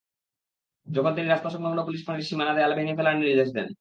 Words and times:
তখন 0.87 1.13
তিনি 1.15 1.27
রাস্তাসংলগ্ন 1.27 1.79
পুলিশ 1.87 2.01
ফাঁড়ির 2.07 2.27
সীমানা 2.29 2.53
দেয়াল 2.55 2.73
ভেঙে 2.77 2.97
ফেলার 2.97 3.15
নির্দেশ 3.17 3.49
দেন। 3.57 3.67